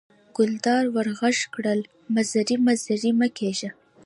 ګلداد 0.35 0.85
ور 0.95 1.07
غږ 1.19 1.37
کړل: 1.53 1.79
مزری 2.13 2.55
مزری 2.67 3.11
مه 3.19 3.27
کېږه. 3.37 3.69